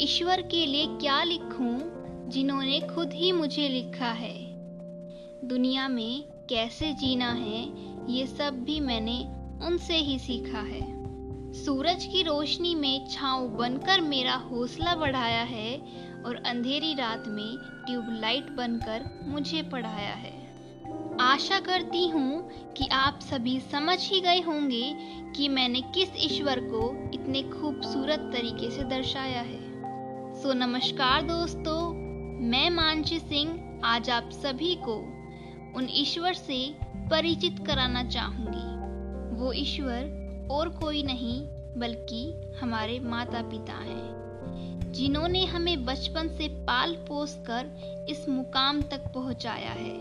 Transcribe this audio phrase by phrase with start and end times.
[0.00, 1.78] ईश्वर के लिए क्या लिखूं,
[2.30, 4.52] जिन्होंने खुद ही मुझे लिखा है?
[5.44, 7.72] दुनिया में कैसे जीना है,
[8.12, 9.24] ये सब भी मैंने
[9.66, 11.02] उनसे ही सीखा है।
[11.52, 15.82] सूरज की रोशनी में छांव बनकर मेरा हौसला बढ़ाया है
[16.26, 20.42] और अंधेरी रात में ट्यूबलाइट बनकर मुझे पढ़ाया है।
[21.20, 24.96] आशा करती हूँ कि आप सभी समझ ही गए होंगे
[25.36, 29.71] कि मैंने किस ईश्वर को इतने खूबसूरत तरीके से दर्शाया है।
[30.42, 31.92] सो so, नमस्कार दोस्तों
[32.50, 34.94] मैं मानसी सिंह आज आप सभी को
[35.76, 36.74] उन ईश्वर से
[37.10, 41.40] परिचित कराना चाहूँगी। वो ईश्वर और कोई नहीं
[41.80, 47.70] बल्कि हमारे माता पिता हैं जिन्होंने हमें बचपन से पाल पोस कर
[48.10, 49.96] इस मुकाम तक पहुँचाया है।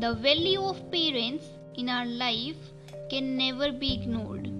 [0.00, 4.59] The value of parents in our life can never be ignored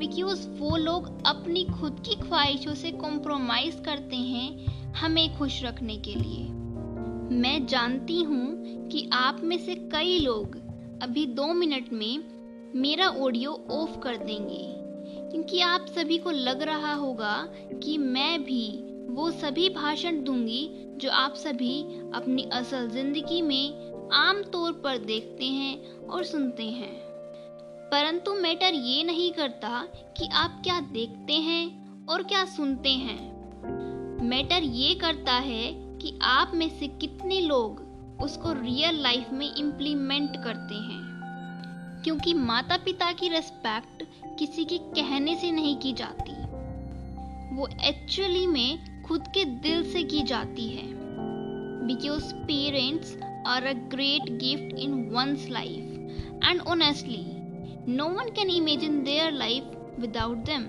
[0.00, 6.14] because वो लोग अपनी खुद की ख्वाहिशों से कॉम्प्रोमाइज करते हैं हमें खुश रखने के
[6.14, 6.44] लिए।
[7.40, 10.56] मैं जानती हूँ कि आप में से कई लोग
[11.02, 12.22] अभी दो मिनट में
[12.74, 14.64] मेरा ऑडियो ऑफ़ कर देंगे,
[15.30, 17.36] क्योंकि आप सभी को लग रहा होगा
[17.82, 18.68] कि मैं भी
[19.10, 21.82] वो सभी भाषण दूँगी जो आप सभी
[22.14, 27.09] अपनी असल ज़िंदगी में आम तौर पर देखते हैं और सुनते हैं।
[27.92, 29.82] परंतु मैटर ये नहीं करता
[30.18, 33.32] कि आप क्या देखते हैं और क्या सुनते हैं।
[34.22, 37.90] मैटर ये करता है कि आप में से कितने लोग
[38.22, 41.10] उसको रियल लाइफ में इम्प्लीमेंट करते हैं।
[42.04, 44.04] क्योंकि माता पिता की रेस्पेक्ट
[44.38, 46.32] किसी के कहने से नहीं की जाती।
[47.56, 50.86] वो एक्चुअली में खुद के दिल से की जाती है।
[51.86, 55.96] Because parents are a great gift in one's life
[56.44, 57.39] and honestly
[57.90, 60.66] no one can imagine their life without them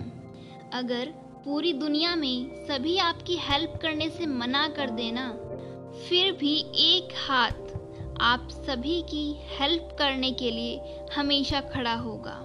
[0.74, 1.06] अगर
[1.46, 5.32] पूरी दुनिया में सभी आपकी हेल्प करने से मना कर देना,
[6.10, 7.76] फिर भी एक हाथ
[8.22, 12.36] आप सभी की हेल्प करने के लिए हमेशा खड़ा होगा।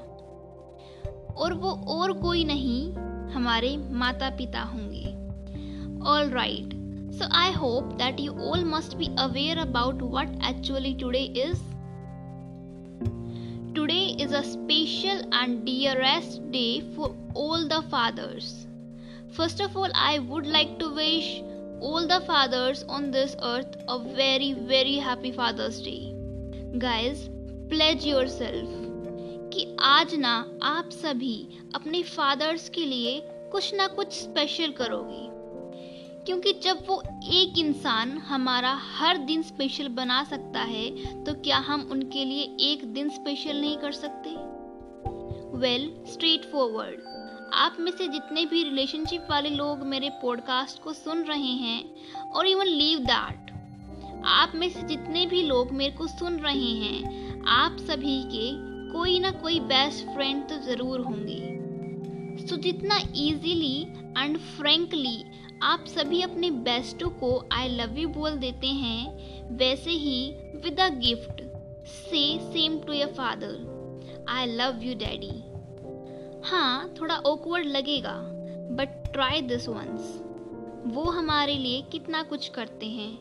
[1.36, 2.92] और वो और कोई नहीं,
[3.32, 5.04] हमारे माता पिता होंगे।
[6.10, 6.74] All right
[7.12, 11.75] so I hope that you all must be aware about what actually today is
[14.15, 18.67] is a special and dearest day for all the fathers.
[19.31, 21.41] First of all, I would like to wish
[21.79, 26.13] all the fathers on this earth a very, very happy Father's Day.
[26.77, 27.29] Guys,
[27.69, 28.69] pledge yourself
[29.53, 33.21] कि आज ना आप सभी अपने fathers के लिए
[33.51, 35.34] कुछ ना कुछ स्पेशल करोगे
[36.26, 40.88] क्योंकि जब वो एक इंसान हमारा हर दिन स्पेशल बना सकता है
[41.24, 44.30] तो क्या हम उनके लिए एक दिन स्पेशल नहीं कर सकते?
[45.58, 47.00] वेल स्ट्रेट फॉरवर्ड
[47.54, 51.84] आप में से जितने भी रिलेशनशिप वाले लोग मेरे पॉडकास्ट को सुन रहे हैं
[52.30, 53.52] और इवन लीव दैट
[54.24, 58.50] आप में से जितने भी लोग मेरे को सुन रहे हैं आप सभी के
[58.92, 61.56] कोई ना कोई बेस्ट फ्रेंड तो ज़रूर होंगे।
[62.46, 63.82] सो so, जितना इजीली
[64.18, 65.24] एंड फ्रेंकली
[65.62, 70.32] आप सभी अपने बेस्टों को आई लव यू बोल देते हैं, वैसे ही
[70.64, 71.40] with a gift
[71.86, 75.30] say same to your father I love you daddy
[76.48, 78.14] हाँ थोड़ा ऑकवर्ड लगेगा
[78.70, 80.20] बट ट्राई दिस वंस
[80.86, 83.18] वो हमारे लिए कितना कुछ करते हैं।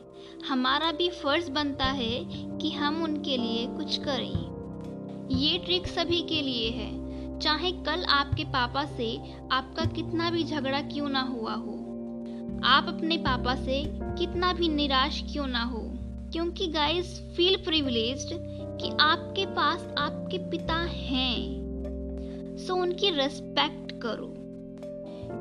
[0.48, 2.24] हमारा भी फ़र्ज़ बनता है
[2.58, 8.44] कि हम उनके लिए कुछ करें। ये ट्रिक सभी के लिए है। चाहे कल आपके
[8.44, 9.18] पापा से
[9.52, 11.82] आपका कितना भी झगड़ा क्यों ना हुआ हो।
[12.66, 15.82] आप अपने पापा से कितना भी निराश क्यों ना हो।
[16.32, 18.30] क्योंकि गाइस फील प्रिविलेज्ड
[18.82, 24.34] कि आपके पास आपके पिता हैं। सो उनकी रेस्पेक्ट करो।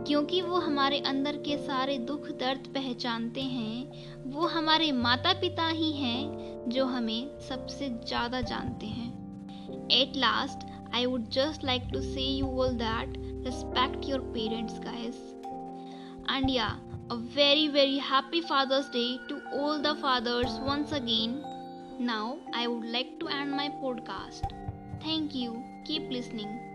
[0.08, 3.90] क्योंकि वो हमारे अंदर के सारे दुख, दर्द पहचानते हैं।
[4.32, 9.12] वो हमारे माता पिता ही हैं, जो हमें सबसे ज़्यादा जानते हैं।
[9.92, 15.33] At last I would just like to say you all that respect your parents, guys
[16.28, 16.76] and yeah
[17.10, 21.42] a very very happy father's day to all the fathers once again.
[21.98, 24.42] Now i would like to end my podcast.
[25.02, 25.62] Thank you.
[25.84, 26.73] Keep listening